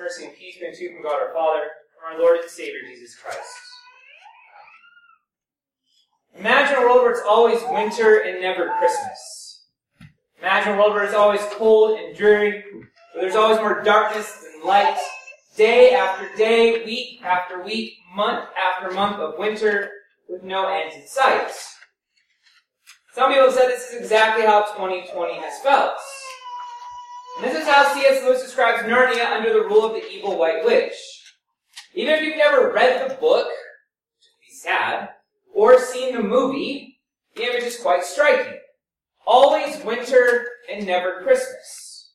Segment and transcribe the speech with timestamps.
[0.00, 2.80] mercy, and peace be unto you from God our Father, from our Lord and Savior
[2.88, 3.38] Jesus Christ.
[6.38, 9.66] Imagine a world where it's always winter and never Christmas.
[10.38, 12.64] Imagine a world where it's always cold and dreary,
[13.12, 14.98] where there's always more darkness than light,
[15.56, 19.90] day after day, week after week, month after month of winter
[20.28, 21.52] with no end in sight.
[23.12, 25.98] Some people have said this is exactly how 2020 has felt.
[27.40, 28.22] This is how C.S.
[28.22, 30.92] Lewis describes Narnia under the rule of the evil White Witch.
[31.94, 35.08] Even if you've never read the book, which would be sad,
[35.54, 37.00] or seen the movie,
[37.34, 38.58] the image is quite striking.
[39.26, 42.12] Always winter and never Christmas.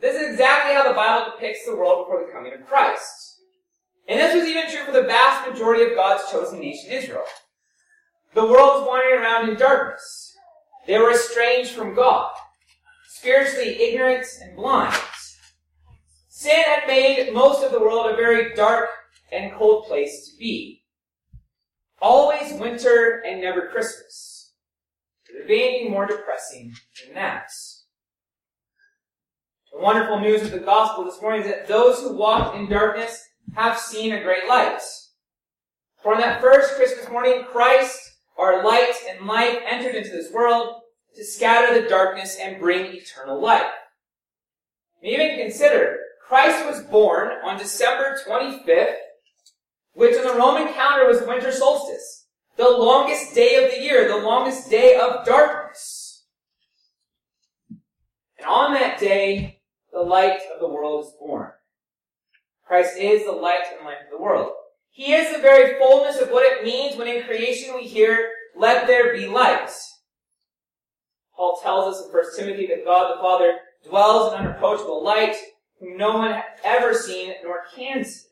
[0.00, 3.40] This is exactly how the Bible depicts the world before the coming of Christ.
[4.06, 7.24] And this was even true for the vast majority of God's chosen nation, Israel.
[8.32, 10.36] The world was wandering around in darkness.
[10.86, 12.30] They were estranged from God
[13.24, 14.94] spiritually ignorant and blind.
[16.28, 18.90] Sin had made most of the world a very dark
[19.32, 20.82] and cold place to be.
[22.02, 24.52] Always winter and never Christmas.
[25.26, 27.48] Could be anything more depressing than that?
[29.72, 33.18] The wonderful news of the gospel this morning is that those who walked in darkness
[33.54, 34.82] have seen a great light.
[36.02, 37.98] For on that first Christmas morning, Christ,
[38.36, 40.82] our light and life, entered into this world
[41.16, 43.72] to scatter the darkness and bring eternal life.
[45.02, 48.94] Even consider, Christ was born on December 25th,
[49.92, 52.26] which in the Roman calendar was winter solstice,
[52.56, 56.24] the longest day of the year, the longest day of darkness.
[58.38, 59.60] And on that day,
[59.92, 61.50] the light of the world is born.
[62.66, 64.52] Christ is the light and life of the world.
[64.90, 68.86] He is the very fullness of what it means when in creation we hear, let
[68.86, 69.70] there be light.
[71.44, 75.36] Paul tells us in 1 Timothy that God the Father dwells in unapproachable light,
[75.78, 78.28] whom no one has ever seen nor can see.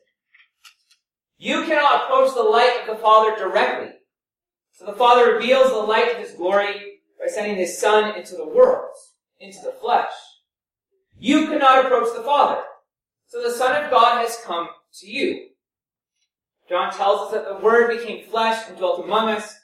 [1.37, 3.93] You cannot approach the light of the Father directly.
[4.71, 8.47] So the Father reveals the light of His glory by sending His Son into the
[8.47, 8.95] world,
[9.39, 10.13] into the flesh.
[11.15, 12.63] You cannot approach the Father.
[13.27, 14.69] So the Son of God has come
[15.01, 15.49] to you.
[16.67, 19.55] John tells us that the Word became flesh and dwelt among us,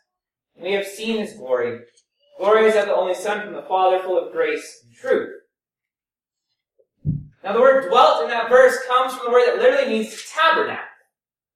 [0.56, 1.80] and we have seen His glory,
[2.40, 5.30] Glory is of the only Son from the Father, full of grace and truth.
[7.44, 10.86] Now the word dwelt in that verse comes from the word that literally means tabernacle,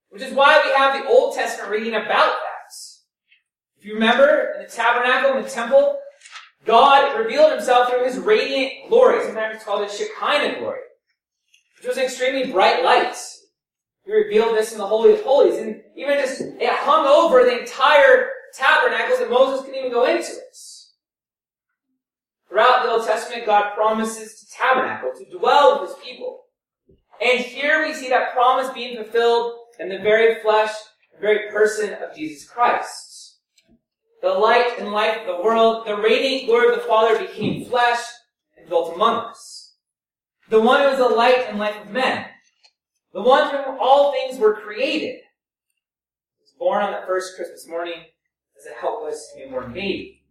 [0.09, 2.73] which is why we have the Old Testament reading about that.
[3.77, 5.99] If you remember, in the tabernacle, in the temple,
[6.66, 9.23] God revealed himself through his radiant glory.
[9.23, 10.79] Sometimes it's called his Shekinah glory,
[11.77, 13.15] which was an extremely bright light.
[14.05, 17.61] He revealed this in the Holy of Holies, and even just, it hung over the
[17.61, 20.58] entire tabernacles that Moses couldn't even go into it.
[22.47, 26.41] Throughout the Old Testament, God promises to tabernacle, to dwell with his people.
[27.19, 30.72] And here we see that promise being fulfilled in the very flesh,
[31.13, 33.40] the very person of Jesus Christ.
[34.22, 38.00] The light and life of the world, the radiant glory of the Father became flesh
[38.56, 39.75] and dwelt among us.
[40.50, 42.25] The one who is the light and life of men.
[43.13, 45.22] The one through whom all things were created.
[46.40, 48.03] Was born on that first Christmas morning
[48.58, 50.22] as a helpless newborn baby.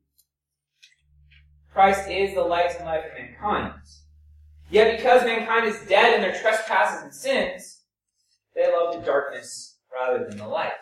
[1.72, 3.74] Christ is the light and life of mankind.
[4.70, 7.82] Yet because mankind is dead in their trespasses and sins,
[8.54, 10.72] they love the darkness rather than the light.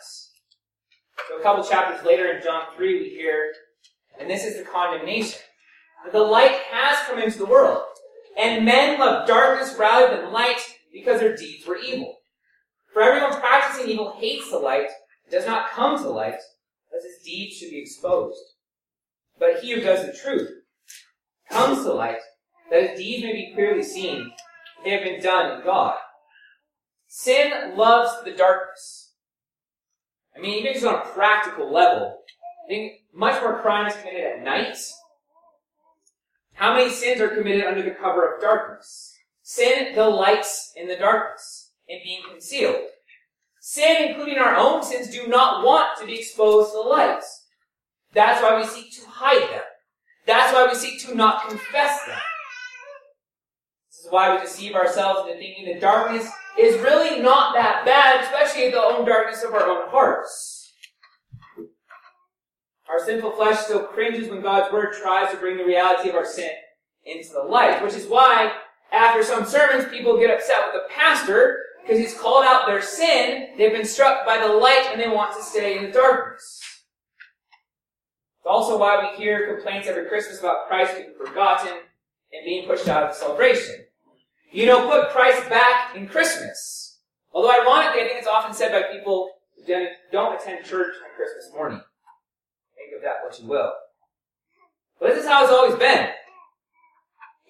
[1.28, 3.52] So a couple chapters later in John 3 we hear,
[4.18, 5.40] and this is the condemnation,
[6.04, 7.82] that the light has come into the world,
[8.38, 10.60] and men love darkness rather than light
[10.92, 12.16] because their deeds were evil.
[12.92, 14.88] For everyone practicing evil hates the light,
[15.30, 16.40] does not come to light,
[17.02, 18.38] his deeds should be exposed.
[19.38, 20.50] But he who does the truth
[21.50, 22.20] comes to light,
[22.70, 24.32] that his deeds may be clearly seen,
[24.84, 25.96] they have been done in God.
[27.08, 29.12] Sin loves the darkness.
[30.36, 32.18] I mean, even just on a practical level,
[32.64, 34.76] I think much more crime is committed at night.
[36.54, 39.14] How many sins are committed under the cover of darkness?
[39.42, 42.76] Sin delights in the darkness, in being concealed.
[43.62, 47.22] Sin, including our own sins, do not want to be exposed to the light.
[48.14, 49.62] That's why we seek to hide them.
[50.26, 52.18] That's why we seek to not confess them.
[53.90, 56.26] This is why we deceive ourselves into thinking the darkness
[56.58, 60.72] is really not that bad, especially the own darkness of our own hearts.
[62.90, 66.26] Our sinful flesh still cringes when God's word tries to bring the reality of our
[66.26, 66.50] sin
[67.04, 68.52] into the light, which is why
[68.90, 71.58] after some sermons people get upset with the pastor
[71.90, 75.34] because he's called out their sin, they've been struck by the light and they want
[75.34, 76.62] to stay in the darkness.
[78.38, 82.86] It's also why we hear complaints every Christmas about Christ being forgotten and being pushed
[82.86, 83.86] out of the celebration.
[84.52, 86.98] you know, put Christ back in Christmas.
[87.32, 91.50] Although ironically, I think it's often said by people who don't attend church on Christmas
[91.52, 91.80] morning.
[92.76, 93.72] Think of that what you will.
[95.00, 96.10] But this is how it's always been.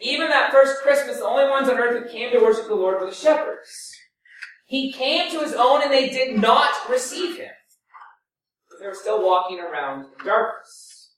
[0.00, 3.00] Even that first Christmas, the only ones on earth who came to worship the Lord
[3.00, 3.99] were the shepherds.
[4.70, 7.50] He came to his own and they did not receive him.
[8.80, 11.10] They were still walking around in darkness.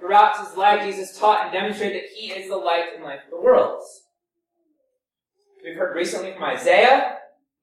[0.00, 3.30] Throughout his life, Jesus taught and demonstrated that he is the light and life of
[3.30, 3.84] the world.
[5.64, 7.18] We've heard recently from Isaiah.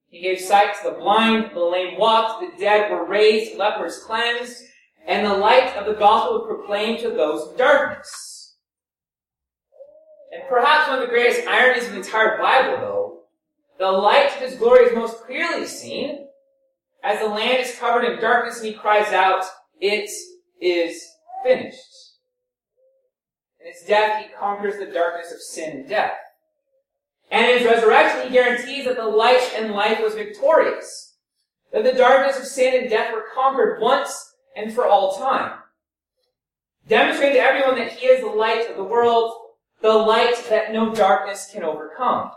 [0.08, 4.64] He gave sight to the blind, the lame walked, the dead were raised, lepers cleansed,
[5.06, 8.56] and the light of the gospel was proclaimed to those in darkness.
[10.32, 13.03] And perhaps one of the greatest ironies of the entire Bible, though,
[13.78, 16.26] the light of his glory is most clearly seen
[17.02, 19.44] as the land is covered in darkness and he cries out,
[19.80, 20.10] It
[20.60, 21.02] is
[21.44, 21.78] finished.
[23.60, 26.14] In his death, he conquers the darkness of sin and death.
[27.30, 31.16] And in his resurrection, he guarantees that the light and life was victorious.
[31.72, 35.58] That the darkness of sin and death were conquered once and for all time.
[36.86, 39.32] Demonstrating to everyone that he is the light of the world,
[39.82, 42.30] the light that no darkness can overcome.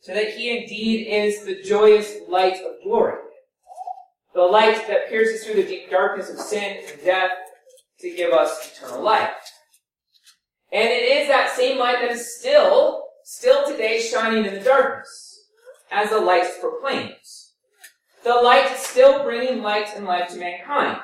[0.00, 3.18] So that he indeed is the joyous light of glory.
[4.34, 7.32] The light that pierces through the deep darkness of sin and death
[8.00, 9.32] to give us eternal life.
[10.70, 15.44] And it is that same light that is still still today shining in the darkness,
[15.92, 17.52] as the light proclaims.
[18.24, 21.02] The light still bringing light and life to mankind,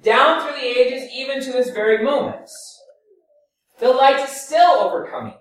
[0.00, 2.48] down through the ages, even to this very moment.
[3.80, 5.34] The light is still overcoming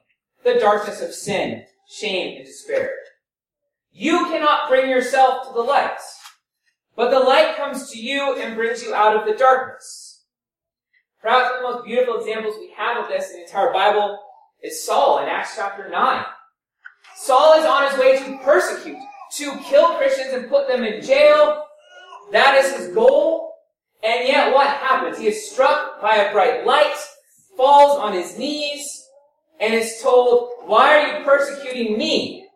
[0.44, 2.92] the darkness of sin, shame, and despair.
[3.92, 5.98] You cannot bring yourself to the light,
[6.95, 10.25] but the light comes to you and brings you out of the darkness.
[11.22, 14.19] Perhaps one of the most beautiful examples we have of this in the entire Bible
[14.62, 16.25] is Saul in Acts chapter 9.
[17.16, 18.98] Saul is on his way to persecute,
[19.38, 21.63] to kill Christians and put them in jail.
[22.31, 23.54] That is his goal.
[24.04, 25.18] And yet what happens?
[25.18, 26.95] He is struck by a bright light,
[27.57, 29.07] falls on his knees,
[29.60, 32.48] and is told, why are you persecuting me?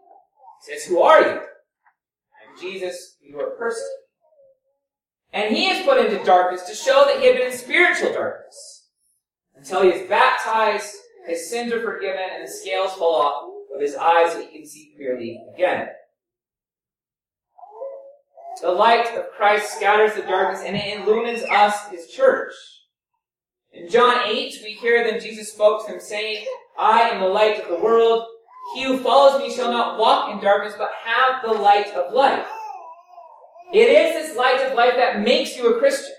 [0.66, 1.28] He says, who are you?
[1.30, 3.98] I'm Jesus, you are persecuting.
[5.33, 8.88] And he is put into darkness to show that he had been in spiritual darkness
[9.56, 10.95] until he is baptized
[11.28, 14.66] his sins are forgiven, and the scales fall off of his eyes so he can
[14.66, 15.88] see clearly again.
[18.62, 22.54] The light of Christ scatters the darkness and it illumines us, his church.
[23.72, 26.45] In John 8, we hear then Jesus spoke to them saying,
[26.77, 28.25] I am the light of the world.
[28.74, 32.48] He who follows me shall not walk in darkness, but have the light of life.
[33.74, 36.16] It is this light of life that makes you a Christian.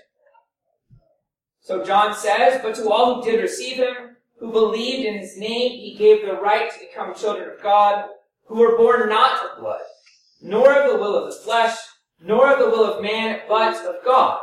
[1.61, 5.71] So John says, But to all who did receive him, who believed in his name,
[5.71, 8.05] he gave the right to become children of God,
[8.45, 9.81] who were born not of blood,
[10.41, 11.77] nor of the will of the flesh,
[12.19, 14.39] nor of the will of man, but of God.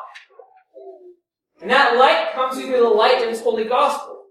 [1.61, 4.25] And that light comes through the light of his holy gospel.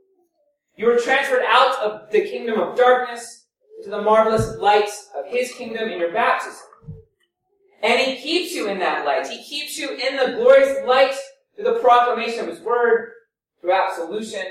[0.76, 3.39] You were transferred out of the kingdom of darkness
[3.84, 6.66] to the marvelous light of his kingdom in your baptism.
[7.82, 9.28] And he keeps you in that light.
[9.28, 11.16] He keeps you in the glorious light
[11.56, 13.12] through the proclamation of his word,
[13.62, 14.44] through absolution,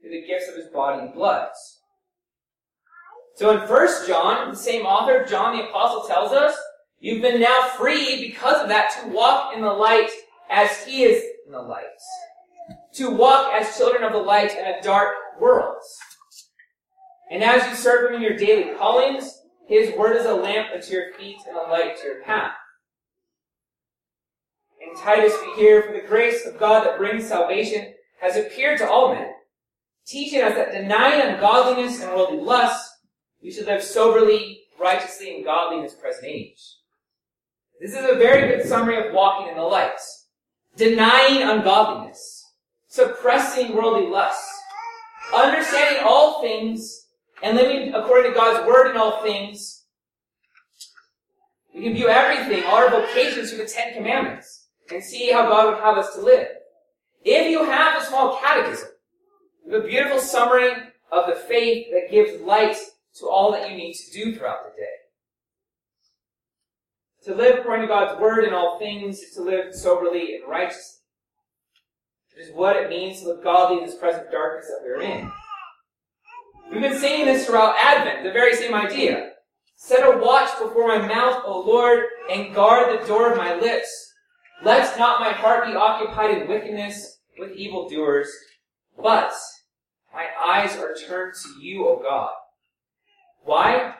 [0.00, 1.48] through the gifts of his body and blood.
[3.36, 6.56] So in 1 John, the same author, John the Apostle tells us,
[7.00, 10.10] you've been now free because of that to walk in the light
[10.50, 11.84] as he is in the light.
[12.94, 15.76] To walk as children of the light in a dark world.
[17.34, 20.92] And as you serve him in your daily callings, his word is a lamp unto
[20.92, 22.52] your feet and a light to your path.
[24.80, 28.88] In Titus we hear, For the grace of God that brings salvation has appeared to
[28.88, 29.32] all men,
[30.06, 32.98] teaching us that denying ungodliness and worldly lusts,
[33.42, 36.62] we should live soberly, righteously, and godly in this present age.
[37.80, 39.98] This is a very good summary of walking in the light.
[40.76, 42.44] Denying ungodliness,
[42.86, 44.56] suppressing worldly lusts,
[45.34, 47.03] understanding all things,
[47.44, 49.84] and living according to God's word in all things.
[51.74, 55.66] We can view everything, all our vocations through the Ten Commandments, and see how God
[55.66, 56.48] would have us to live.
[57.22, 58.88] If you have a small catechism,
[59.70, 60.72] a beautiful summary
[61.12, 62.76] of the faith that gives light
[63.18, 64.86] to all that you need to do throughout the day.
[67.24, 71.00] To live according to God's word in all things is to live soberly and righteously.
[72.36, 75.30] It is what it means to live godly in this present darkness that we're in.
[76.70, 79.30] We've been saying this throughout Advent, the very same idea.
[79.76, 84.12] Set a watch before my mouth, O Lord, and guard the door of my lips.
[84.62, 88.30] Let not my heart be occupied in wickedness with evildoers,
[88.96, 89.32] but
[90.12, 92.30] my eyes are turned to you, O God.
[93.42, 93.94] Why?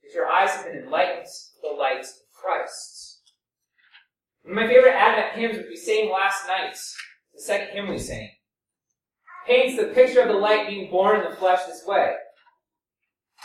[0.00, 3.20] Because your eyes have been enlightened with the light of Christ.
[4.42, 6.76] One of my favorite Advent hymns, which we sang last night,
[7.34, 8.30] the second hymn we sang,
[9.46, 12.14] paints the picture of the light being born in the flesh this way.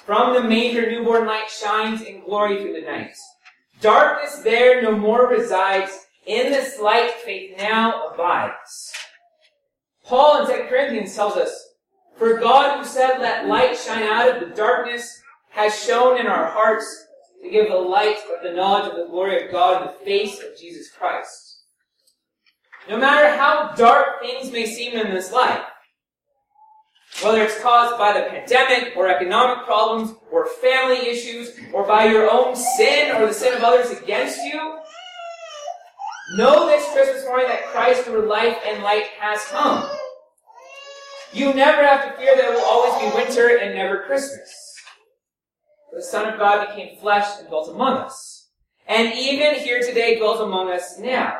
[0.05, 3.15] From the manger, newborn light shines in glory through the night.
[3.81, 6.07] Darkness there no more resides.
[6.25, 8.93] In this light, faith now abides.
[10.05, 11.51] Paul in 2 Corinthians tells us,
[12.17, 16.49] For God who said, Let light shine out of the darkness, has shown in our
[16.49, 17.05] hearts
[17.43, 20.39] to give the light of the knowledge of the glory of God in the face
[20.39, 21.63] of Jesus Christ.
[22.89, 25.61] No matter how dark things may seem in this life,
[27.23, 32.29] whether it's caused by the pandemic or economic problems or family issues or by your
[32.31, 34.77] own sin or the sin of others against you,
[36.37, 39.89] know this Christmas morning that Christ through life and light has come.
[41.33, 44.75] You never have to fear that it will always be winter and never Christmas.
[45.93, 48.49] The Son of God became flesh and dwelt among us.
[48.87, 51.37] And even here today dwells among us now.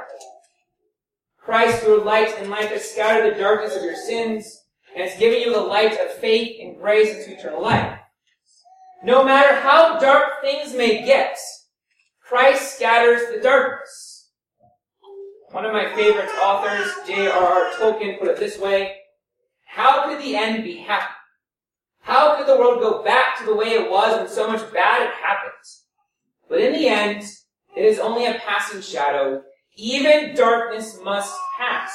[1.37, 4.65] Christ through light and light has scattered the darkness of your sins
[4.95, 7.99] and has given you the light of faith and grace into eternal life.
[9.03, 11.37] No matter how dark things may get,
[12.21, 14.29] Christ scatters the darkness.
[15.51, 17.71] One of my favorite authors, J.R.R.
[17.73, 18.97] Tolkien, put it this way,
[19.65, 21.13] How could the end be happy?
[22.01, 25.01] How could the world go back to the way it was when so much bad
[25.01, 25.53] had happened?
[26.49, 27.23] But in the end,
[27.75, 29.43] it is only a passing shadow.
[29.75, 31.93] Even darkness must pass.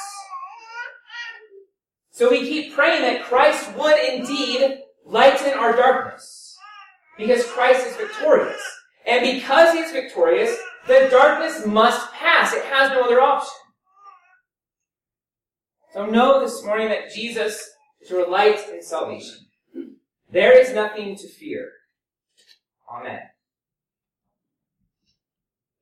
[2.15, 6.57] So we keep praying that Christ would indeed lighten our darkness.
[7.17, 8.61] Because Christ is victorious.
[9.05, 10.57] And because he is victorious,
[10.87, 12.53] the darkness must pass.
[12.53, 13.51] It has no other option.
[15.91, 17.69] So know this morning that Jesus
[17.99, 19.47] is your light and salvation.
[20.31, 21.69] There is nothing to fear.
[22.89, 23.19] Amen.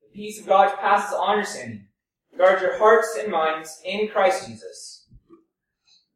[0.01, 1.89] The peace of God passes all understanding.
[2.35, 4.92] Guard your hearts and minds in Christ Jesus.